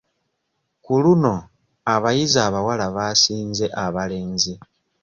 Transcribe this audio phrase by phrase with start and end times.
[0.83, 1.33] Ku luno
[1.93, 4.53] abayizi abawala baasinze abalenzi.